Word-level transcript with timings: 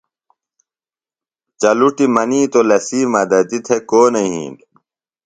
چلُٹیۡ 1.59 2.11
منیتو 2.15 2.61
لسی 2.69 2.99
مدتی 3.13 3.59
تھےۡ 3.65 3.83
کونہ 3.89 4.21
یھین۔ 4.29 4.53